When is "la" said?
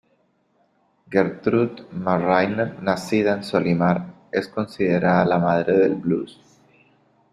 5.25-5.37